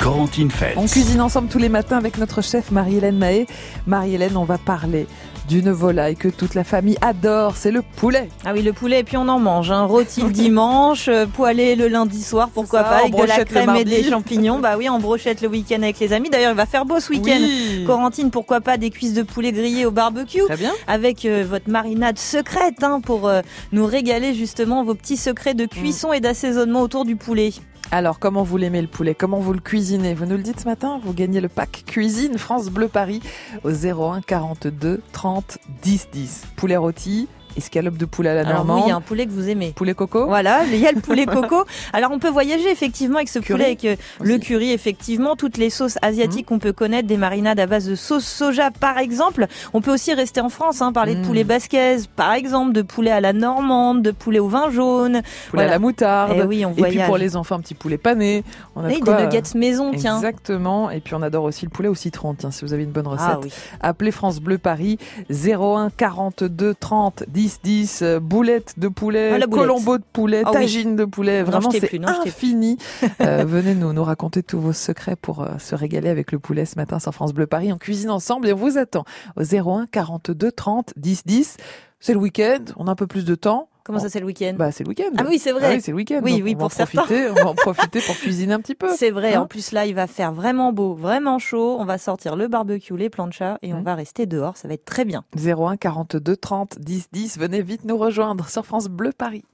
[0.00, 0.74] Corentine Fête.
[0.78, 3.46] On cuisine ensemble tous les matins avec notre chef Marie-Hélène Mahé.
[3.86, 5.06] Marie-Hélène, on va parler
[5.46, 8.30] d'une volaille que toute la famille adore, c'est le poulet.
[8.46, 9.70] Ah oui, le poulet, et puis on en mange.
[9.70, 9.82] Hein.
[9.82, 13.76] Rôti le dimanche, euh, poêlé le lundi soir, pourquoi ça, pas, avec de la crème
[13.76, 14.58] et des champignons.
[14.58, 16.30] Bah oui, en brochette le week-end avec les amis.
[16.30, 17.38] D'ailleurs, il va faire beau ce week-end.
[17.38, 17.84] Oui.
[17.86, 20.72] Corentine, pourquoi pas des cuisses de poulet grillées au barbecue Très bien.
[20.86, 25.66] avec euh, votre marinade secrète hein, pour euh, nous régaler justement vos petits secrets de
[25.66, 27.52] cuisson et d'assaisonnement autour du poulet.
[27.92, 29.16] Alors, comment vous l'aimez le poulet?
[29.16, 30.14] Comment vous le cuisinez?
[30.14, 33.20] Vous nous le dites ce matin Vous gagnez le pack cuisine France Bleu Paris
[33.64, 36.46] au 01 42 30 10 10.
[36.54, 37.26] Poulet rôti,
[37.56, 39.48] escalope de poulet à la Alors oui, normande, il y a un poulet que vous
[39.48, 39.72] aimez.
[39.74, 40.26] poulet coco.
[40.26, 41.64] Voilà, il y a le poulet coco.
[41.92, 45.56] Alors on peut voyager effectivement avec ce Curry poulet, avec euh, le curry effectivement, toutes
[45.58, 49.46] les sauces asiatiques qu'on peut connaître, des marinades à base de sauce soja par exemple.
[49.72, 51.26] On peut aussi rester en France, hein, parler de Mm.
[51.26, 55.20] poulet basquez par exemple, de poulet à la normande, de poulet au vin jaune.
[55.22, 55.68] Poulet Voilà.
[55.68, 56.32] à la moutarde.
[56.36, 57.06] Eh oui, on Et puis voyage.
[57.06, 58.44] pour les enfants, un petit poulet pané.
[58.76, 60.16] On a de Et des nuggets maison, tiens.
[60.16, 60.90] Exactement.
[60.90, 62.34] Et puis on adore aussi le poulet au citron.
[62.34, 63.26] Tiens, si vous avez une bonne recette.
[63.30, 63.50] Ah oui.
[63.80, 64.98] Appelez France Bleu Paris
[65.30, 68.00] 01 42 30 10 10.
[68.02, 70.60] euh, Boulettes de poulet, Ah, colombo de poulet, Ah oui.
[70.60, 71.42] tagine de poulet.
[71.42, 72.76] Vraiment, c'est infini.
[73.20, 76.64] Euh, venez nous, nous raconter tous vos secrets pour euh, se régaler avec le poulet
[76.64, 77.72] ce matin sur France Bleu Paris.
[77.72, 79.04] On cuisine ensemble et on vous attend
[79.36, 81.56] au 01 42 30 10 10.
[81.98, 83.68] C'est le week-end, on a un peu plus de temps.
[83.84, 85.10] Comment ça c'est le week-end Bah, c'est le week-end.
[85.18, 85.66] Ah oui, c'est vrai.
[85.66, 86.20] Ah oui, c'est le week-end.
[86.22, 88.60] Oui, Donc, oui, on va pour en profiter, on va en profiter pour cuisiner un
[88.60, 88.88] petit peu.
[88.96, 91.98] C'est vrai, Hein en plus là il va faire vraiment beau, vraiment chaud, on va
[91.98, 95.24] sortir le barbecue, les planchas et on va rester dehors, ça va être très bien.
[95.36, 97.38] 01 42 30 10 10.
[97.38, 99.44] Venez vite nous rejoindre sur France Bleu Paris.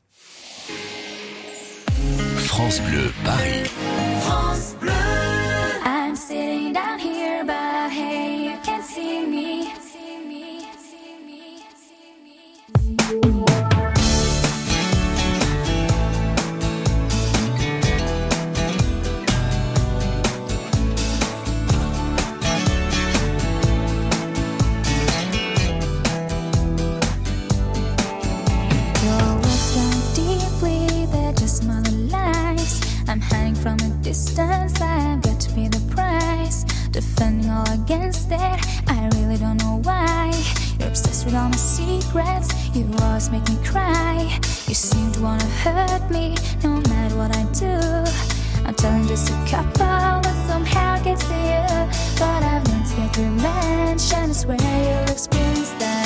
[2.37, 3.71] France Bleu Paris.
[4.29, 5.26] I'm
[34.17, 36.65] distance, I've got to pay the price.
[36.91, 40.33] Defending all against it, I really don't know why.
[40.79, 44.15] You're obsessed with all my secrets, you always make me cry.
[44.69, 46.35] You seem to wanna hurt me,
[46.65, 47.77] no matter what I do.
[48.67, 51.67] I'm telling just a couple, but somehow gets to you.
[52.19, 56.06] But I've learned to get revenge, and I swear you'll experience that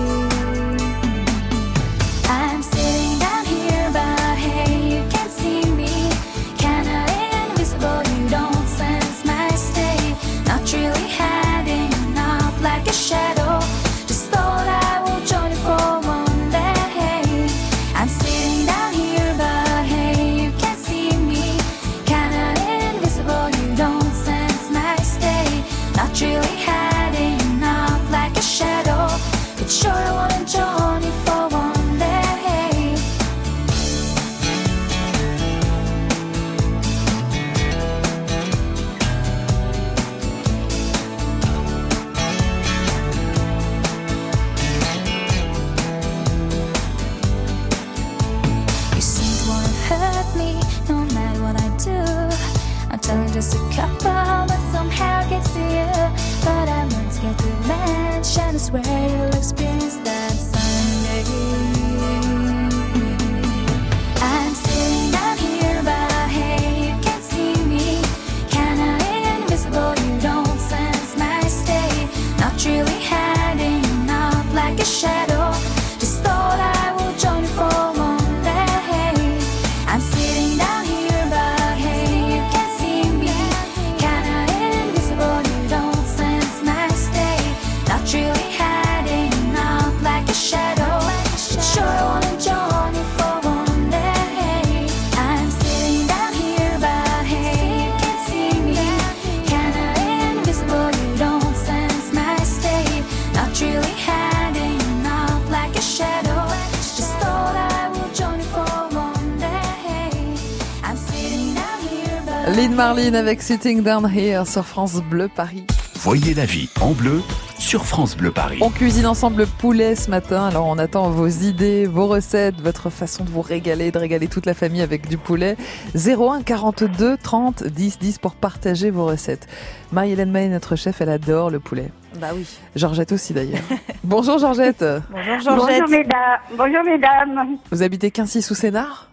[112.61, 115.65] Lynn Marlin avec Sitting Down Here sur France Bleu Paris.
[115.95, 117.23] Voyez la vie en bleu
[117.57, 118.59] sur France Bleu Paris.
[118.61, 122.91] On cuisine ensemble le poulet ce matin, alors on attend vos idées, vos recettes, votre
[122.91, 125.57] façon de vous régaler, de régaler toute la famille avec du poulet.
[125.95, 129.47] 01 42 30 10 10 pour partager vos recettes.
[129.91, 131.89] Marie-Hélène May, notre chef, elle adore le poulet.
[132.19, 132.45] Bah oui.
[132.75, 133.63] Georgette aussi d'ailleurs.
[134.03, 135.81] Bonjour Georgette, Bonjour Georgette.
[135.81, 136.39] Bonjour mesdames.
[136.55, 137.57] Bonjour mesdames.
[137.71, 139.07] vous habitez Quincy sous Sénard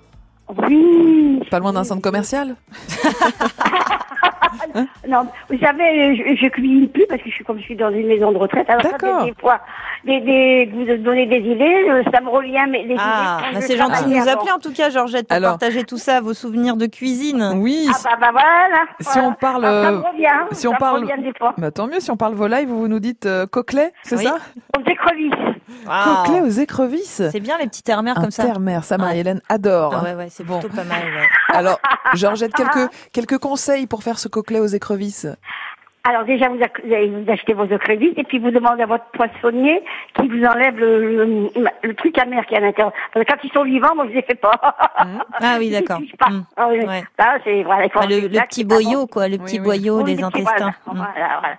[0.56, 1.40] Oui.
[1.50, 2.56] Pas loin d'un centre commercial?
[5.08, 7.90] Non, vous savez, je, je cuisine plus parce que je suis comme je suis dans
[7.90, 8.68] une maison de retraite.
[8.68, 9.24] Alors D'accord.
[9.24, 9.60] des fois,
[10.04, 13.54] des, des, vous donnez des idées, euh, ça me revient mais des Ah, idées.
[13.54, 15.50] bah c'est gentil de nous appeler en tout cas Georgette pour Alors.
[15.52, 17.52] partager tout ça, vos souvenirs de cuisine.
[17.56, 17.88] Oui.
[17.90, 18.84] Ah bah, bah voilà.
[19.00, 19.28] Si voilà.
[19.28, 20.28] on parle, Ah, ça euh, me revient.
[20.52, 21.54] si on ça me parle- revient des fois.
[21.58, 24.24] Bah, tant mieux, si on parle volaille, vous, vous nous dites euh, coquelet, c'est Oui.
[24.24, 24.36] ça?
[24.78, 25.32] Aux écrevisses.
[25.86, 25.92] Wow.
[26.24, 28.44] Coquelet aux écrevisses C'est bien les petites terre-mères Un comme ça.
[28.44, 29.94] terre-mère, ça Marie-Hélène adore.
[29.94, 30.58] Ah ouais, ouais, c'est Bon.
[30.60, 31.02] plutôt pas mal.
[31.02, 31.26] ouais.
[31.56, 31.78] Alors,
[32.14, 35.26] Georgette, quelques, quelques conseils pour faire ce coquelet aux écrevisses
[36.04, 36.58] Alors déjà, vous,
[37.32, 39.82] achetez vos écrevisses et puis vous demandez à votre poissonnier
[40.14, 41.50] qui vous enlève le, le,
[41.82, 42.92] le truc amer qui est à l'intérieur.
[43.12, 44.58] Parce que quand ils sont vivants, moi je les fais pas.
[45.40, 46.00] Ah oui, d'accord.
[46.56, 46.78] Ah oui.
[46.86, 47.02] Ouais.
[47.18, 47.88] Ça, c'est voilà.
[47.94, 49.64] Ah, le, petit boyau, quoi, le petit oui.
[49.64, 50.52] boyau Oui, des intestins.
[50.56, 50.96] Voilà, Mm.
[50.96, 51.56] voilà, voilà.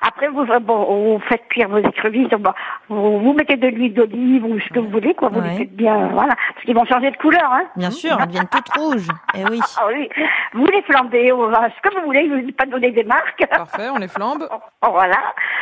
[0.00, 0.84] Après, vous, euh, bon,
[1.14, 2.28] vous faites cuire vos écrevisses.
[2.30, 2.52] Bon,
[2.88, 5.28] vous, vous mettez de l'huile d'olive ou ce que vous voulez, quoi.
[5.28, 5.50] Vous Ouais.
[5.50, 6.34] les faites bien, voilà.
[6.54, 7.64] Parce qu'ils vont changer de couleur, hein.
[7.76, 9.08] Bien sûr, elles deviennent toutes rouges.
[9.34, 9.60] Eh oui.
[9.78, 10.08] Ah oui.
[10.54, 12.28] Vous les flambez, ou, ce que vous voulez.
[12.28, 13.44] Je ne vais pas donner des marques.
[13.46, 14.48] Parfait, on les flambe.
[14.80, 15.16] Voilà,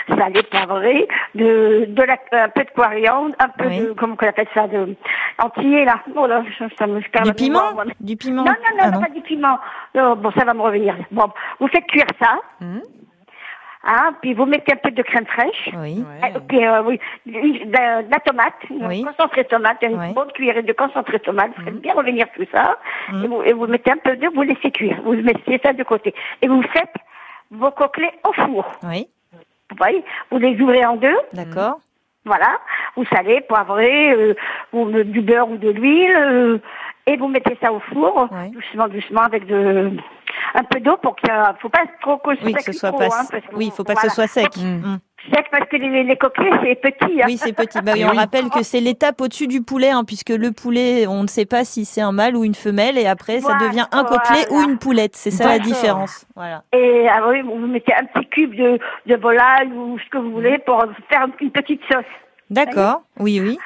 [0.09, 3.81] salé, poivré, de, de la, un peu de coriandre, un peu Oui.
[3.81, 4.95] de, comment qu'on appelle ça, de,
[5.43, 6.01] entier, là.
[6.15, 7.85] Oh là, ça, ça me je perds Du piment moi.
[8.01, 9.59] Du piment Non, non, non, Ah non, pas du piment.
[9.95, 10.95] Non, bon, ça va me revenir.
[11.11, 11.25] Bon,
[11.61, 12.39] vous faites cuire ça.
[12.61, 12.83] Mhm.
[13.89, 15.71] Hein, puis vous mettez un peu de crème fraîche.
[15.77, 16.05] Oui.
[16.25, 19.05] Euh, puis, euh, oui, de, la tomate, Oui.
[19.05, 20.13] concentré tomate, une Oui.
[20.13, 21.53] bonne cuillerée de concentré tomate.
[21.57, 22.79] Vous faites bien revenir tout ça.
[23.13, 23.25] Mhm.
[23.25, 24.99] Et, vous, et vous mettez un peu d'eau, vous laissez cuire.
[25.05, 26.13] Vous mettez ça de côté.
[26.43, 26.95] Et vous faites
[27.53, 28.67] vos coquelets au four.
[28.83, 29.07] Oui,
[29.71, 31.17] Vous voyez, vous les ouvrez en deux.
[31.33, 31.79] d'accord.
[32.25, 32.59] Voilà,
[32.97, 34.35] vous salez, poivrez, euh,
[34.73, 36.59] vous mettez du beurre ou de l'huile, euh,
[37.07, 38.51] et vous mettez ça au four, Ouais.
[38.51, 39.91] doucement, doucement, avec de,
[40.55, 42.93] un peu d'eau pour qu'il y a- faut pas trop que Oui, que ce soit
[42.93, 44.57] pas, hein, parce que oui, il faut pas que ce soit sec.
[44.57, 44.97] Mm.
[45.33, 47.21] Sec parce que les, les coquelets c'est petit.
[47.23, 47.27] Hein.
[47.27, 47.81] Oui, c'est petit.
[47.83, 48.17] Bah oui, on oui.
[48.17, 51.65] rappelle que c'est l'étape au-dessus du poulet, hein, puisque le poulet, on ne sait pas
[51.65, 54.67] si c'est un mâle ou une femelle, et après, ça devient un coquelet voilà.
[54.67, 55.17] ou une poulette.
[55.17, 56.27] C'est ça la différence.
[56.37, 56.63] Voilà.
[56.73, 60.31] Et ah oui, vous mettez un petit cube de, de volaille ou ce que vous
[60.33, 62.05] voulez pour faire une petite sauce.
[62.51, 63.03] D'accord.
[63.19, 63.59] Oui, oui.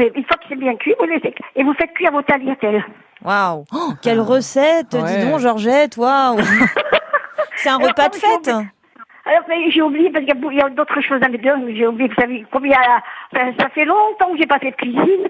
[0.00, 2.84] Et une fois que c'est bien cuit, vous laissez et vous faites cuire vos tagliatelles.
[3.24, 3.64] Waouh.
[3.72, 5.02] Oh, quelle recette, Ouais.
[5.18, 5.96] dis donc, Georgette.
[5.96, 6.38] Waouh.
[7.56, 8.48] c'est un Alors, repas de fête.
[8.48, 11.86] Alors, mais j'ai oublié parce qu'il y a- d'autres choses à me dire, mais j'ai
[11.86, 12.76] oublié, vous savez, combien,
[13.32, 15.28] ça, ça fait longtemps que j'ai pas fait de cuisine.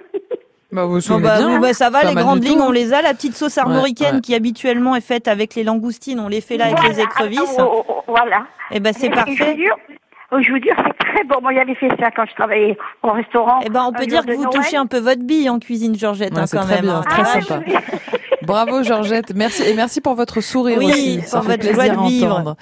[0.70, 2.64] Bah, vous bah, bien oui, bah, ça va, Pas les grandes lignes, tout.
[2.64, 3.02] on les a.
[3.02, 4.20] La petite sauce armoricaine ouais.
[4.22, 7.56] qui habituellement est faite avec les langoustines, on les fait là avec les écrevisses.
[7.58, 8.46] oh, oh, voilà.
[8.70, 9.56] Et ben c'est Et Je vous parfait.
[9.58, 11.40] je vous jure, c'est très bon.
[11.42, 13.60] Moi, j'avais fait ça quand je travaillais au restaurant.
[13.64, 14.62] Eh ben, on peut dire que vous Noël.
[14.62, 16.84] touchez un peu votre bille en cuisine, Georgette, Ouais, hein, quand très même.
[16.84, 17.04] bien, hein.
[17.08, 17.60] très Ah, sympa.
[17.66, 17.74] oui.
[18.42, 21.18] Bravo Georgette, merci et merci pour votre sourire Oui, aussi.
[21.18, 22.32] pour Ça fait votre plaisir joie de à vivre.
[22.34, 22.56] entendre.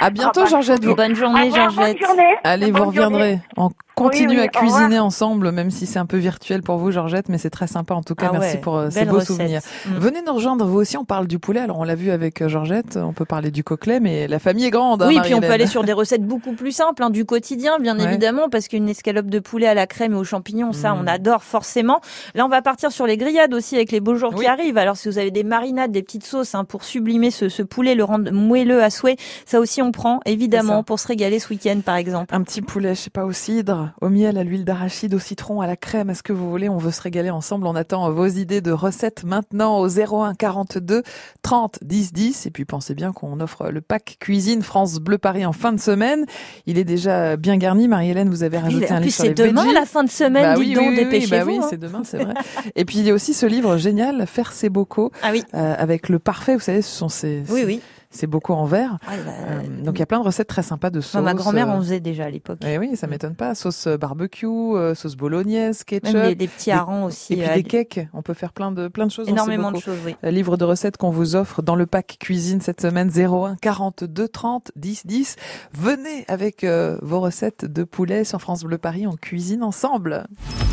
[0.00, 0.80] À bientôt Ah bah, Georgette.
[0.84, 1.98] Bonne journée, Georgette.
[1.98, 2.34] Bonne journée.
[2.44, 3.40] Allez, Bonne vous reviendrez.
[3.56, 3.74] journée.
[3.96, 6.90] On continue Oui, oui, à cuisiner ensemble, même si c'est un peu virtuel pour vous,
[6.90, 8.26] Georgette, mais c'est très sympa en tout cas.
[8.30, 9.26] Ah Merci ouais, pour euh, ces beaux recette.
[9.28, 9.60] souvenirs.
[9.86, 9.90] Mm.
[9.98, 11.60] Venez nous rejoindre, vous aussi, on parle du poulet.
[11.60, 14.64] Alors, on l'a vu avec euh, Georgette, on peut parler du coquelet, mais la famille
[14.64, 15.02] est grande.
[15.02, 17.78] hein, Oui, puis on peut aller sur des recettes beaucoup plus simples, hein, du quotidien,
[17.78, 18.04] bien Ouais.
[18.04, 20.98] évidemment, parce qu'une escalope de poulet à la crème et aux champignons, ça, Mm.
[21.02, 22.00] on adore forcément.
[22.34, 24.40] Là, on va partir sur les grillades aussi avec les beaux jours Oui.
[24.40, 24.76] qui arrivent.
[24.78, 27.94] Alors, si vous avez des marinades, des petites sauces hein, pour sublimer ce, ce poulet,
[27.94, 31.78] le rendre moelleux à souhait, ça aussi, on prend, évidemment, pour se régaler ce week-end,
[31.84, 32.34] par exemple.
[32.34, 35.60] Un petit poulet, je sais pas, au cidre, au miel, à l'huile d'arachide, au citron,
[35.60, 37.66] à la crème, est-ce que vous voulez On veut se régaler ensemble.
[37.66, 41.02] On attend vos idées de recettes maintenant au 01 42
[41.42, 42.46] 30 10 10.
[42.46, 45.80] Et puis pensez bien qu'on offre le pack cuisine France Bleu Paris en fin de
[45.80, 46.24] semaine.
[46.66, 47.88] Il est déjà bien garni.
[47.88, 49.74] Marie-Hélène, vous avez rajouté un livre sur c'est les demain, veggies.
[49.74, 51.66] la fin de semaine, Bah oui, donc, oui, bah oui, hein.
[51.68, 52.34] c'est demain, c'est vrai.
[52.76, 55.74] Et puis il y a aussi ce livre génial, Faire ses bocaux, Ah oui, euh,
[55.78, 56.54] avec le parfait.
[56.54, 57.80] Vous savez, ce sont ces, oui, ces,
[58.14, 58.18] oui.
[58.20, 58.98] ces bocaux en verre.
[59.08, 61.14] Ouais, bah, Euh, donc il y a plein de recettes très sympas de sauces.
[61.14, 62.58] moi, ma grand-mère euh, en faisait déjà à l'époque.
[62.66, 63.54] eh oui, ça m'étonne pas.
[63.54, 66.14] Sauce barbecue, euh, sauce bolognaise, ketchup.
[66.14, 67.34] Même des, des petits des- harengs aussi.
[67.34, 68.08] Et puis euh, des cakes.
[68.12, 69.26] On peut faire plein de, plein de choses.
[69.26, 70.16] ces énormément de choses, oui.
[70.24, 74.28] Euh, Livre de recettes qu'on vous offre dans le pack cuisine cette semaine 01 42
[74.28, 75.36] 30 10 10.
[75.72, 79.06] Venez avec euh, vos recettes de poulet sur France Bleu Paris.
[79.06, 80.24] On cuisine ensemble.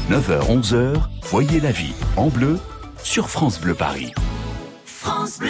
[0.10, 0.96] 9h, 11h,
[1.30, 2.58] voyez la vie en bleu
[3.04, 4.14] sur France Bleu Paris.
[4.86, 5.50] France Bleu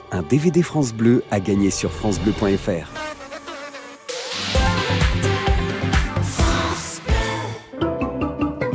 [0.13, 3.10] Un DVD France Bleu à gagner sur francebleu.fr.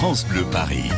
[0.00, 0.88] France Bleu Paris.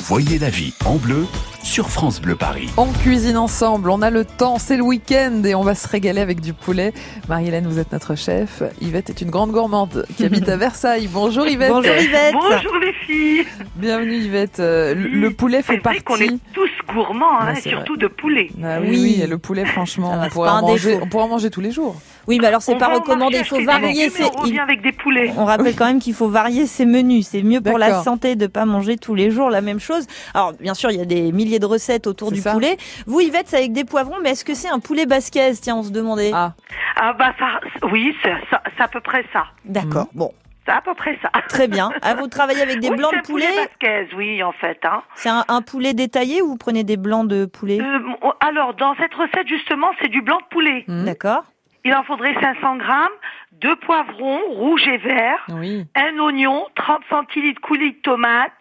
[0.00, 1.26] Voyez la vie en bleu
[1.68, 2.70] sur France Bleu Paris.
[2.78, 6.20] On cuisine ensemble, on a le temps, c'est le week-end et on va se régaler
[6.22, 6.94] avec du poulet.
[7.28, 8.62] Marie-Hélène, vous êtes notre chef.
[8.80, 11.08] Yvette est une grande gourmande qui habite à Versailles.
[11.12, 11.70] Bonjour Yvette.
[11.70, 12.32] Bonjour Yvette.
[12.32, 13.44] Bonjour les filles.
[13.76, 14.60] Bienvenue Yvette.
[14.60, 16.24] Euh, le- le poulet fait C'est vrai qu'on partie.
[16.34, 18.48] est tous gourmands, hein, Ouais, c'est surtout de poulet.
[18.64, 19.00] Ah oui, Oui.
[19.18, 21.02] oui, et le poulet, franchement, on pourrait, en manger, défaut.
[21.04, 21.96] on pourrait en manger tous les jours.
[22.26, 24.24] Oui, mais alors c'est pas recommandé, il faut varier ses...
[24.24, 25.32] On revient avec des poulets.
[25.36, 27.28] On rappelle quand même qu'il faut varier ses menus.
[27.30, 30.06] C'est mieux pour la santé de pas manger tous les jours la même chose.
[30.34, 32.52] Alors, bien sûr, il y a des milliers de recettes autour du ça.
[32.52, 32.76] poulet.
[33.06, 35.82] Vous, Yvette, c'est avec des poivrons, mais est-ce que c'est un poulet basquez Tiens, on
[35.82, 36.30] se demandait.
[36.34, 36.54] Ah,
[36.96, 37.60] Ah bah ça,
[37.90, 39.44] oui, c'est à peu près ça.
[39.64, 40.08] D'accord.
[40.14, 40.32] Bon,
[40.66, 41.30] C'est à peu près ça.
[41.48, 41.90] très bien.
[42.02, 43.68] À vous travaillez avec des Oui, blancs c'est de un poulet poulet.
[43.80, 44.78] basquez, oui, en fait.
[44.84, 45.02] Hein.
[45.14, 47.80] C'est un, un poulet détaillé ou vous prenez des blancs de poulet?
[47.80, 50.84] Euh, bon, alors, dans cette recette, justement, c'est du blanc de poulet.
[50.88, 51.04] Hmm.
[51.04, 51.44] D'accord.
[51.84, 53.08] Il en faudrait 500 grammes,
[53.52, 55.86] deux poivrons, rouges et verts, oui.
[55.94, 58.52] un oignon, 30 centilitres coulis de tomates,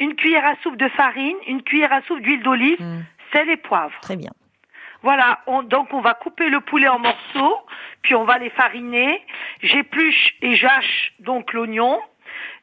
[0.00, 3.04] une cuillère à soupe de farine, une cuillère à soupe d'huile d'olive, Mm.
[3.32, 3.98] sel et poivre.
[4.02, 4.30] Très bien.
[5.02, 7.58] Voilà, on- donc on va couper le poulet en morceaux,
[8.02, 9.22] puis on va les fariner.
[9.62, 12.00] J'épluche et j'hache donc l'oignon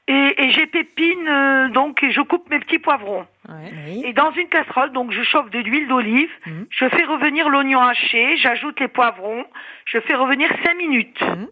[0.07, 3.25] et, et j'épépine euh, donc et je coupe mes petits poivrons.
[3.47, 3.71] Ouais.
[3.87, 4.01] Oui.
[4.05, 6.67] Et dans une casserole, donc je chauffe de l'huile d'olive, Mhm.
[6.69, 9.45] je fais revenir l'oignon haché, j'ajoute les poivrons,
[9.85, 11.21] je fais revenir 5 minutes.
[11.21, 11.47] Mhm.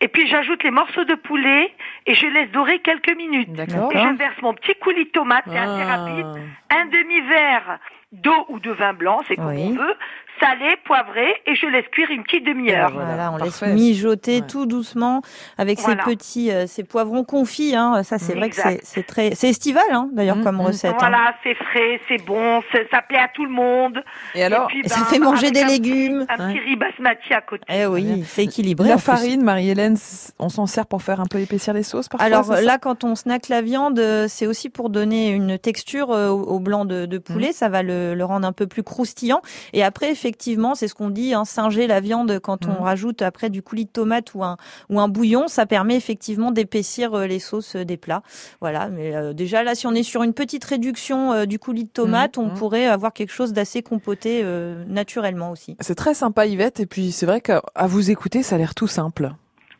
[0.00, 1.72] Et puis j'ajoute les morceaux de poulet
[2.06, 3.48] et je laisse dorer quelques minutes.
[3.58, 5.96] Et je verse mon petit coulis de tomate, c'est assez Ah.
[5.96, 6.26] rapide,
[6.70, 7.78] un demi-verre
[8.12, 9.68] d'eau ou de vin blanc, c'est comme Oui.
[9.72, 9.94] on veut,
[10.40, 12.90] salé, poivré, et je laisse cuire une petite demi-heure.
[12.92, 13.66] Voilà, Voilà, on parfait.
[13.66, 14.46] laisse mijoter Ouais.
[14.46, 15.22] tout doucement
[15.58, 16.02] avec Voilà.
[16.04, 17.74] ces petits, euh, ces poivrons confits.
[17.74, 18.02] Hein.
[18.02, 20.60] Ça, c'est vrai que c'est- c'est très, c'est estival hein, d'ailleurs Mm, comme mm.
[20.60, 20.92] recette.
[20.92, 20.96] hein.
[20.98, 24.02] Voilà, c'est frais, c'est bon, ça plaît à tout le monde.
[24.34, 26.26] Et alors, puis, ça ben, fait manger des un- légumes.
[26.28, 26.52] Un Ouais.
[26.54, 27.64] petit riz basmati à côté.
[27.68, 28.88] Eh oui, c'est équilibré.
[28.88, 29.96] en la farine, Marie-Hélène,
[30.38, 33.14] on s'en sert pour faire un peu épaissir les sauces parfois Alors là, quand on
[33.14, 37.06] snack la viande, euh, c'est aussi pour donner une texture euh, au, au blanc de,
[37.06, 37.20] de Mm.
[37.20, 37.52] poulet.
[37.52, 39.40] Ça va le, le rendre un peu plus croustillant.
[39.72, 42.84] Et après, effectivement, c'est ce qu'on dit, hein, singer la viande quand on Mm.
[42.84, 44.56] rajoute après du coulis de tomate ou un,
[44.90, 45.46] ou un bouillon.
[45.46, 48.22] Ça permet effectivement d'épaissir euh, les sauces euh, des plats.
[48.60, 48.88] Voilà.
[48.88, 51.90] Mais euh, déjà là, si on est sur une petite réduction euh, du coulis de
[51.90, 52.54] tomate, on mm.
[52.54, 55.76] pourrait avoir quelque chose d'assez compoté euh, naturellement aussi.
[55.78, 58.88] C'est très sympa Yvette, et puis c'est vrai qu'à vous écouter, ça a l'air tout
[58.88, 59.30] simple.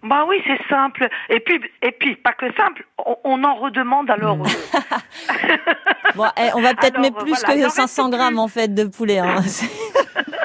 [0.05, 1.09] Bah oui, c'est simple.
[1.31, 4.37] Et puis, et puis, pas que simple, on, on en redemande alors.
[4.37, 4.45] Mm.
[6.15, 8.39] Bon, eh, on va peut-être mettre plus voilà, que reste 500 grammes plus.
[8.39, 9.19] en fait de poulet.
[9.19, 9.37] Hein.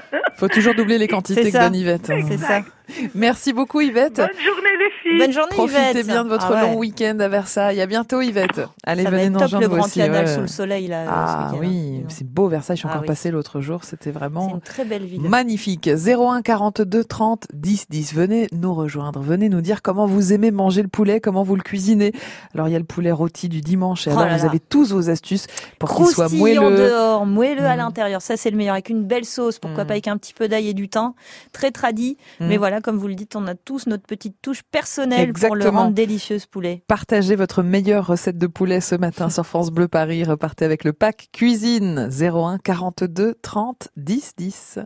[0.41, 2.09] Faut toujours doubler les quantités que Yvette.
[2.09, 2.25] hein.
[2.27, 2.63] C'est ça.
[3.15, 4.17] Merci beaucoup Yvette.
[4.17, 5.19] Bonne journée les filles.
[5.19, 6.07] Bonne journée Profitez Yvette.
[6.07, 6.61] bien de votre Ah ouais.
[6.73, 7.81] long week-end à Versailles.
[7.81, 8.61] À bientôt Yvette.
[8.85, 9.99] Allez, Ça va venez être nous top rejoindre le grand aussi.
[9.99, 10.33] canal ouais.
[10.33, 11.05] sous le soleil là.
[11.07, 12.05] Ah ce oui, hein.
[12.09, 12.75] c'est beau Versailles.
[12.77, 13.07] Je suis Ah encore oui.
[13.07, 13.83] passé l'autre jour.
[13.83, 15.21] C'était vraiment une très belle ville.
[15.21, 15.87] magnifique.
[15.89, 18.13] 01 42 30 10 10.
[18.13, 19.21] Venez nous rejoindre.
[19.21, 22.11] Venez nous dire comment vous aimez manger le poulet, comment vous le cuisinez.
[22.53, 24.07] Alors il y a le poulet rôti du dimanche.
[24.07, 24.49] Et Oh alors là vous là.
[24.49, 25.47] avez tous vos astuces
[25.79, 26.77] pour qu'il soit moelleux.
[26.77, 27.79] dehors, moelleux à Mm.
[27.79, 28.21] l'intérieur.
[28.21, 28.73] Ça, c'est le meilleur.
[28.73, 29.87] Avec une belle sauce, pourquoi Mm.
[29.87, 31.13] pas avec un petit peu d'ail et du thym.
[31.53, 32.17] Très tradit.
[32.39, 32.47] Mm.
[32.47, 35.69] Mais voilà, comme vous le dites, on a tous notre petite touche personnelle pour le
[35.69, 36.83] rendre délicieux, ce poulet.
[36.87, 40.23] Partagez votre meilleure recette de poulet ce matin sur France Bleu Paris.
[40.23, 44.79] Repartez avec le pack cuisine 01 42 30 10 10.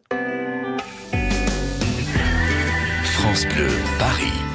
[3.04, 3.68] France Bleu
[4.00, 4.46] Paris.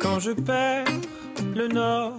[0.00, 0.84] Quand je perds
[1.54, 2.18] le nord,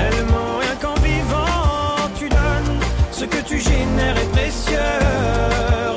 [0.00, 0.58] Tellement.
[0.62, 2.74] Rien qu'en vivant, tu donnes.
[3.12, 4.92] Ce que tu génères est précieux.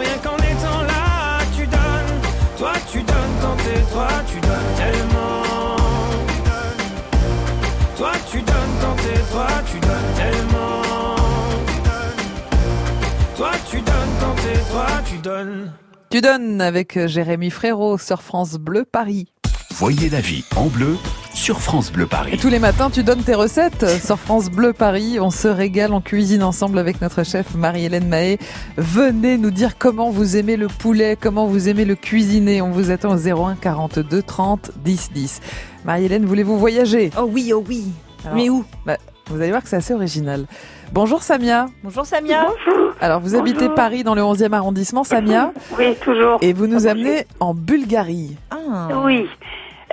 [0.04, 2.16] Rien qu'en étant là, tu donnes.
[2.58, 5.44] Toi, tu donnes quand t'es toi, tu donnes tellement.
[7.98, 10.82] Toi, tu donnes quand t'es toi, tu donnes tellement.
[13.38, 15.72] Toi, tu donnes quand t'es toi, tu donnes.
[16.10, 19.32] Tu donnes avec Jérémy Frérot sur France Bleu Paris.
[19.72, 20.98] Voyez la vie en bleu
[21.34, 22.38] sur France Bleu Et Paris.
[22.40, 25.20] tous les matins, tu donnes tes recettes sur France Bleu Paris.
[25.20, 28.38] On se régale, on cuisine ensemble avec notre chef Marie-Hélène Mahé.
[28.78, 32.62] Venez nous dire comment vous aimez le poulet, comment vous aimez le cuisiner.
[32.62, 35.42] On vous attend au 01 42 30 10 10.
[35.86, 37.10] Marie-Hélène, voulez-vous voyager?
[37.20, 37.86] Oh oui, oh oui.
[38.24, 38.64] Alors, Mais où?
[38.86, 40.46] bah, Vous allez voir que c'est assez original.
[40.94, 41.66] Bonjour Samia.
[41.84, 42.48] Bonjour Samia.
[43.02, 46.38] Alors vous habitez Paris dans le 11e arrondissement, Samia, Oui, toujours.
[46.42, 48.38] et vous nous amenez en Bulgarie.
[48.52, 48.88] Ah.
[49.04, 49.26] Oui.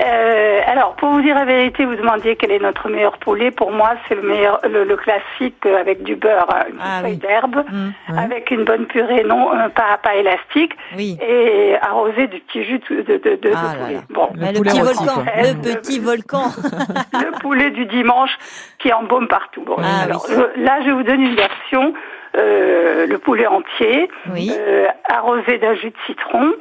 [0.03, 3.51] Euh, alors, pour vous dire la vérité, vous demandiez quel est notre meilleur poulet.
[3.51, 7.01] Pour moi, c'est le meilleur, le, le classique euh, avec du beurre, hein, une Ah
[7.03, 7.17] feuille oui.
[7.19, 7.91] d'herbe, Mm.
[8.13, 8.19] Ouais.
[8.19, 11.19] avec une bonne purée, non, euh, pas, pas élastique, Oui.
[11.27, 13.95] et arrosé de petits jus de, de, de, de Ah poulet.
[13.95, 14.01] là.
[14.11, 16.45] Bon, Le Mais le poulet petit volcan, le petit volcan.
[17.13, 18.31] le poulet du dimanche
[18.79, 19.63] qui embaume partout.
[19.65, 20.35] Bon, Ah alors, oui.
[20.37, 21.93] je- là, je vous donne une version.
[22.37, 24.51] Euh, le poulet entier, Oui.
[24.57, 26.53] euh, arrosé d'un jus de citron.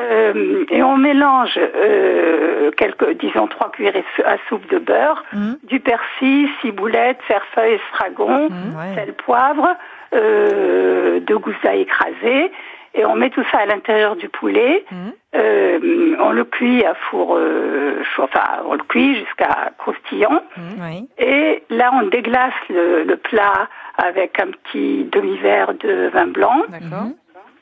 [0.00, 5.58] Euh, et on mélange euh, quelques, disons trois cuillerées à soupe de beurre, Mhm.
[5.64, 8.94] du persil, ciboulette, cerfeuil, estragon, Ouais.
[8.94, 9.74] sel, poivre,
[10.14, 12.50] euh, deux gousses d'ail écrasées,
[12.94, 14.84] et on met tout ça à l'intérieur du poulet.
[14.90, 15.12] Mhm.
[15.36, 20.42] Euh, on le cuit à four, euh, enfin on le cuit jusqu'à croustillant.
[20.80, 21.06] Oui.
[21.18, 23.68] Et là, on déglace le, le plat
[23.98, 27.08] avec un petit demi-verre de vin blanc D'accord.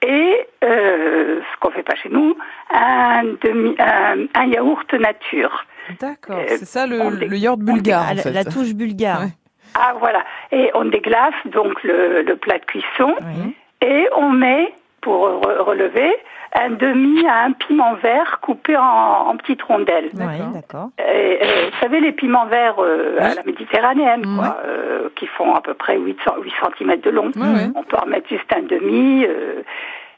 [0.07, 2.37] et euh, ce qu'on fait pas chez nous,
[2.73, 5.65] un demi, un, un yaourt nature.
[6.01, 6.37] D'accord.
[6.39, 9.21] Euh, C'est ça le, on dé- le yaourt bulgare la, touche bulgare.
[9.23, 9.29] Ouais.
[9.75, 10.25] Ah voilà.
[10.53, 13.57] Et on déglace donc le, le plat de cuisson Oui.
[13.87, 14.73] et on met
[15.07, 16.11] pour re- relever
[16.59, 18.83] un demi à un piment vert coupé en,
[19.31, 20.11] en petites rondelles.
[20.53, 20.89] D'accord.
[20.99, 24.37] Et, euh, vous savez, les piments verts euh, à la méditerranéenne, Mm.
[24.37, 27.31] quoi, euh, qui font à peu près 8, 8 cm de long.
[27.77, 29.25] On peut en mettre juste un demi.
[29.25, 29.63] euh,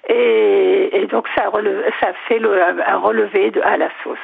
[0.09, 4.17] et, et donc, ça, releve- ça fait le- un relevé de, à la sauce.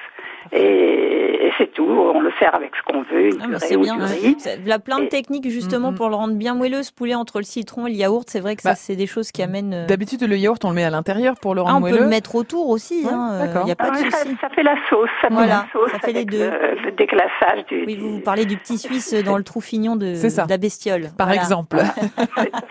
[0.53, 1.85] Et, et c'est tout.
[1.87, 3.97] On le sert avec ce qu'on veut, une Ah, c'est ou bien.
[3.97, 4.37] du riz.
[4.39, 5.97] C'est- Il y a plein de Et- techniques justement Mhm.
[5.97, 8.25] pour le rendre bien moelleux, ce poulet entre le citron et le yaourt.
[8.29, 9.73] C'est vrai que Bah, ça, c'est des choses qui amènent.
[9.75, 11.89] euh, D'habitude, le yaourt, on le met à l'intérieur pour le Ah, rendre on peut
[11.91, 12.05] moelleux.
[12.05, 13.05] le mettre autour aussi.
[13.05, 13.63] Ouais, hein, euh, d'accord.
[13.63, 14.37] Il n'y a pas Ah de ça, souci.
[14.41, 15.09] ça fait la sauce.
[15.23, 16.51] Ça Voilà, fait la sauce ça fait les deux.
[16.51, 17.85] Le, le déglaçage du.
[17.87, 21.09] Oui, vous, parlez du petit Suisse dans le trou fignon de, de la bestiole.
[21.17, 21.41] Par Voilà.
[21.43, 21.79] exemple.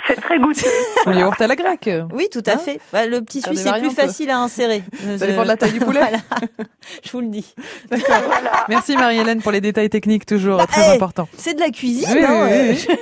[0.08, 0.62] C'est- très goûteux.
[1.08, 1.90] Ou le yaourt à la grecque.
[2.14, 2.80] Oui, tout à Hein fait.
[2.92, 4.84] Bah, le petit Faire Suisse est plus facile à insérer.
[5.18, 6.00] Ça dépend de la taille du poulet.
[6.04, 6.18] Voilà.
[7.04, 7.43] Je vous le dis.
[7.90, 8.16] D'accord.
[8.70, 11.28] Merci Marie-Hélène pour les détails techniques toujours très Bah, eh, importants.
[11.38, 12.08] C'est de la cuisine.
[12.14, 12.96] Oui, hein, oui, oui.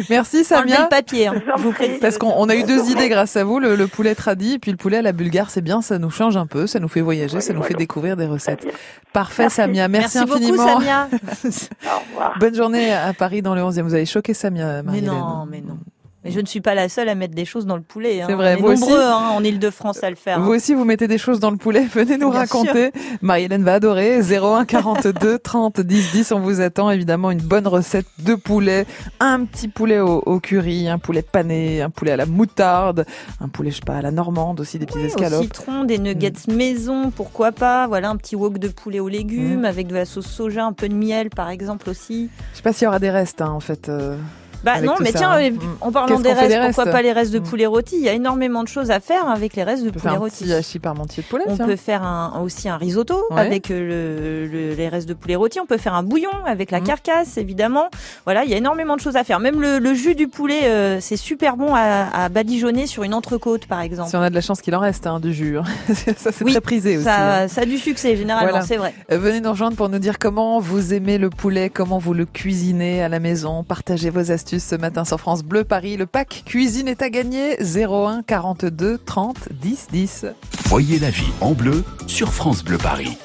[0.10, 0.82] Merci Samia.
[0.82, 1.28] le papier.
[1.28, 1.34] hein.
[1.56, 1.74] Vous.
[2.00, 4.58] Parce qu'on on a eu deux idées grâce à vous, le, le poulet tradi et
[4.58, 6.88] puis le poulet à la bulgare, c'est bien, ça nous change un peu, ça nous
[6.88, 8.66] fait voyager, ça nous fait découvrir des recettes.
[9.12, 10.66] Parfait Samia, merci, Merci beaucoup, infiniment.
[10.80, 11.08] Samia.
[11.44, 12.38] Au revoir.
[12.38, 13.82] Bonne journée à Paris dans le 11e.
[13.82, 15.10] Vous avez choqué Samia, Mais Marie-Hélène.
[15.10, 15.78] non, mais non.
[16.24, 18.20] Mais je ne suis pas la seule à mettre des choses dans le poulet.
[18.22, 18.26] hein.
[18.28, 18.80] C'est vrai, On est vous aussi.
[18.82, 20.38] nombreux hein, en Ile-de-France à le faire.
[20.38, 20.42] hein.
[20.42, 21.84] Vous aussi, vous mettez des choses dans le poulet.
[21.92, 22.92] Venez nous Bien raconter.
[23.22, 24.20] Marie-Hélène va adorer.
[24.22, 26.32] 01 42 30 10 10.
[26.32, 28.86] On vous attend évidemment une bonne recette de poulet.
[29.20, 33.04] Un petit poulet au, au curry, un poulet pané, un poulet à la moutarde,
[33.40, 35.42] un poulet, je sais pas, à la normande aussi, des petites Au escalopes.
[35.42, 36.54] citron, des nuggets Mm.
[36.54, 37.86] maison, pourquoi pas.
[37.88, 40.88] Voilà, un petit wok de poulet aux légumes avec de la sauce soja, un peu
[40.88, 42.30] de miel par exemple aussi.
[42.52, 43.88] Je sais pas s'il y aura des restes, hein, en fait.
[43.88, 44.16] euh.
[44.64, 45.42] Bah non, mais ça, tiens, hein.
[45.42, 45.58] euh, Mm.
[45.80, 47.42] en parlant des restes, pourquoi pas les restes de Mm.
[47.42, 47.96] poulet rôti?
[47.96, 50.44] Il y a énormément de choses à faire avec les restes de poulet un rôti.
[50.44, 51.44] petit hachis parmentier de poulet.
[51.48, 51.66] On tiens.
[51.66, 53.40] peut faire un, aussi un risotto Ouais.
[53.40, 55.58] avec euh, le, le- les restes de poulet rôti.
[55.60, 56.86] On peut faire un bouillon avec la Mhm.
[56.86, 57.88] carcasse, évidemment.
[58.24, 59.40] Voilà, il y a énormément de choses à faire.
[59.40, 63.14] Même le, le jus du poulet, euh, c'est super bon à, à badigeonner sur une
[63.14, 64.10] entrecôte, par exemple.
[64.10, 65.58] Si on a de la chance qu'il en reste, hein, du jus.
[65.58, 65.64] hein.
[66.16, 67.04] ça, c'est Oui, très prisé aussi.
[67.04, 67.48] ça, hein.
[67.48, 68.64] ça a du succès, généralement, Voilà.
[68.66, 68.94] c'est vrai.
[69.10, 72.26] Euh, Venez nous rejoindre pour nous dire comment vous aimez le poulet, comment vous le
[72.26, 73.64] cuisinez à la maison.
[73.64, 75.96] Partagez vos astuces ce matin sur France Bleu Paris.
[75.96, 80.26] Le pack cuisine est à gagner 01 42 30 10 10.
[80.66, 83.16] Voyez la vie en bleu sur France Bleu Paris.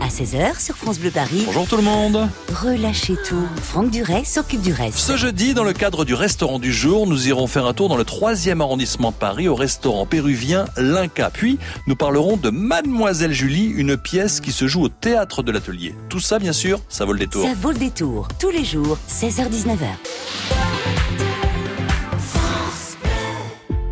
[0.00, 2.28] À 16h sur France Bleu Paris, Bonjour tout le monde.
[2.62, 3.46] relâchez tout.
[3.62, 4.98] Franck Duret s'occupe du reste.
[4.98, 7.96] Ce jeudi, dans le cadre du restaurant du jour, nous irons faire un tour dans
[7.96, 11.30] le 3e arrondissement de Paris au restaurant péruvien L'Inca.
[11.32, 15.94] Puis, nous parlerons de Mademoiselle Julie, une pièce qui se joue au théâtre de l'atelier.
[16.08, 17.44] Tout ça, bien sûr, ça vaut le détour.
[17.44, 18.26] Ça vaut le détour.
[18.40, 19.86] Tous les jours, 16h-19h.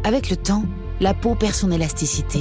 [0.05, 0.65] Avec le temps,
[1.01, 2.41] la peau perd son élasticité.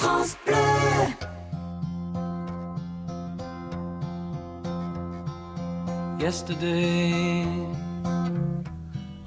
[0.00, 1.12] France Bleu.
[6.18, 7.44] Yesterday,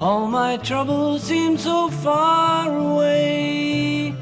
[0.00, 4.16] all my troubles seem so far away.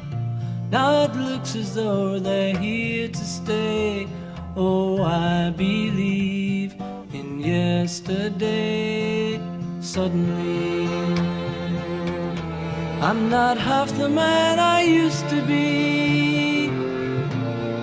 [0.70, 4.06] Now it looks as though they're here to stay.
[4.54, 6.74] Oh, I believe
[7.14, 9.40] in yesterday.
[9.80, 10.86] Suddenly,
[13.00, 16.01] I'm not half the man I used to be.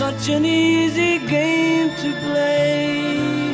[0.00, 3.52] Such an easy game to play.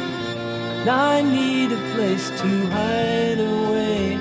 [0.84, 4.16] Now I need a place to hide away.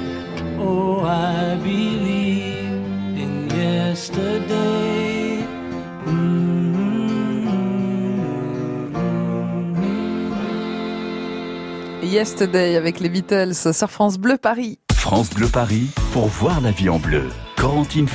[0.57, 2.81] Oh, I believe
[3.23, 5.45] in yesterday.
[12.01, 14.79] Yesterday avec les Beatles sur France Bleu Paris.
[14.91, 17.29] France Bleu Paris pour voir la vie en bleu.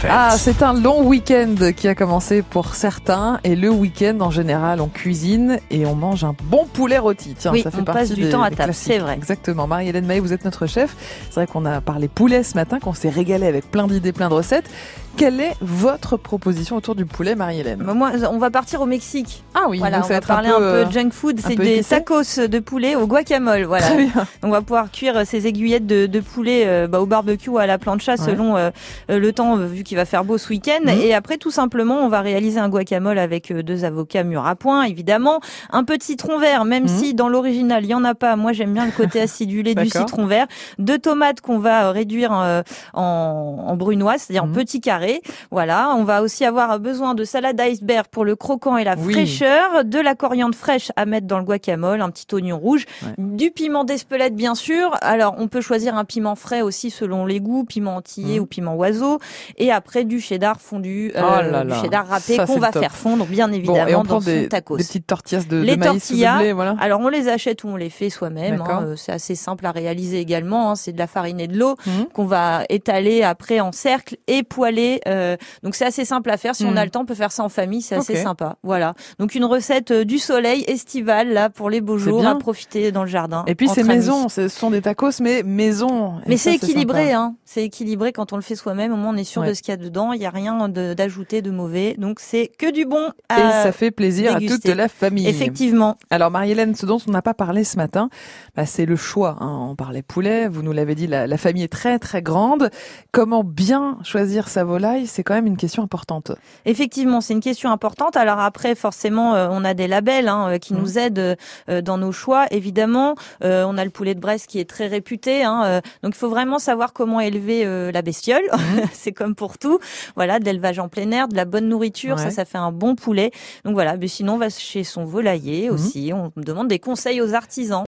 [0.08, 4.80] Ah, c'est un long week-end qui a commencé pour certains et le week-end en général
[4.80, 7.34] on cuisine et on mange un bon poulet rôti.
[7.38, 9.14] Tiens, Oui, ça fait on partie passe du des- temps à table, c'est vrai.
[9.14, 9.66] Exactement.
[9.66, 10.94] Marie-Hélène Maé, vous êtes notre chef.
[11.30, 14.28] C'est vrai qu'on a parlé poulet ce matin, qu'on s'est régalé avec plein d'idées, plein
[14.28, 14.68] de recettes.
[15.16, 19.42] Quelle est votre proposition autour du poulet, Marie-Hélène Moi, on va partir au Mexique.
[19.54, 20.90] Ah oui, Voilà, donc on ça va va être parler un un peu, peu, euh,
[20.92, 21.40] junk food.
[21.44, 23.64] un C'est peu des épicé tacos de poulet au guacamole.
[23.64, 23.86] Voilà.
[23.88, 24.26] Très bien.
[24.44, 27.66] On va pouvoir cuire ces aiguillettes de, de poulet euh, bah, au barbecue ou à
[27.66, 28.16] la plancha Ouais.
[28.18, 28.70] selon euh,
[29.10, 30.80] euh, le le temps euh, vu qu'il va faire beau ce week-end.
[30.84, 31.00] Mhm.
[31.00, 34.56] Et après, tout simplement, on va réaliser un guacamole avec euh, deux avocats mûrs à
[34.56, 35.40] point, évidemment,
[35.70, 36.88] un peu de citron vert, même Mhm.
[36.88, 38.36] si dans l'original il y en a pas.
[38.36, 40.46] Moi, j'aime bien le côté acidulé du citron vert.
[40.78, 42.62] Deux tomates qu'on va euh, réduire en,
[42.94, 44.50] en brunoise, c'est-à-dire Mhm.
[44.50, 45.22] en petits carrés.
[45.50, 45.94] Voilà.
[45.96, 49.12] On va aussi avoir besoin de salade iceberg pour le croquant et la Oui.
[49.12, 53.14] fraîcheur, de la coriandre fraîche à mettre dans le guacamole, un petit oignon rouge, Ouais.
[53.18, 54.90] du piment d'Espelette bien sûr.
[55.02, 58.42] Alors on peut choisir un piment frais aussi selon les goûts, piment antillais Mhm.
[58.42, 59.18] ou piment oiseau,
[59.56, 62.82] et après du cheddar fondu, euh, Oh là du cheddar râpé qu'on va top.
[62.82, 64.76] faire fondre bien Bon, évidemment et on dans son des, tacos.
[64.76, 66.76] des petites tortillas de, Les de maïs ou tortillas, de blé, voilà.
[66.80, 68.60] Alors on les achète ou on les fait soi-même.
[68.62, 70.70] Hein, euh, c'est assez simple à réaliser également.
[70.70, 72.06] hein, c'est de la farine et de l'eau Mhm.
[72.12, 75.00] qu'on va étaler après en cercle et poêler.
[75.08, 76.54] euh, donc c'est assez simple à faire.
[76.54, 76.78] Si on Mhm.
[76.78, 77.82] a le temps, on peut faire ça en famille.
[77.82, 78.56] C'est assez sympa.
[78.62, 78.94] Voilà.
[79.18, 82.32] Donc une recette euh, du soleil estivale là pour les beaux jours bien.
[82.32, 83.44] à profiter dans le jardin.
[83.46, 86.14] Et puis c'est maison, ce sont des tacos, mais maison.
[86.26, 87.34] Et Mais c'est équilibré, hein.
[87.44, 88.92] C'est équilibré quand on le fait soi-même.
[88.92, 89.48] Au moins, on est sûr Ouais.
[89.48, 90.12] de ce qu'il y a dedans.
[90.12, 91.94] Il y a rien d'ajouté de mauvais.
[91.98, 93.08] Donc, c'est que du bon.
[93.30, 95.28] Et à ça fait plaisir à toute la famille.
[95.28, 95.96] Effectivement.
[96.10, 98.08] Alors Marie-Hélène, ce dont on n'a pas parlé ce matin,
[98.56, 99.36] bah, c'est le choix.
[99.40, 99.66] hein.
[99.70, 102.70] On parlait poulet, vous nous l'avez dit, la, la famille est très très grande.
[103.12, 106.32] Comment bien choisir sa volaille, c'est quand même une question importante.
[106.66, 108.16] Effectivement, c'est une question importante.
[108.16, 110.80] Alors après, forcément, euh, on a des labels hein, euh, qui Mhm.
[110.80, 111.36] nous aident
[111.68, 112.46] euh, dans nos choix.
[112.50, 115.42] Évidemment, on a le poulet de Brest qui est très réputé.
[115.44, 118.42] hein, donc, il faut vraiment savoir comment élever la bestiole.
[119.00, 119.78] c'est comme pour tout.
[120.16, 122.22] Voilà, de l'élevage en plein air, de la bonne nourriture, Ouais.
[122.24, 123.30] ça, ça fait un bon poulet.
[123.64, 123.96] Donc voilà.
[123.96, 125.74] Mais sinon, on va chez son volailler Mhm.
[125.74, 126.10] aussi.
[126.14, 127.78] On demande des conseils aux artisans.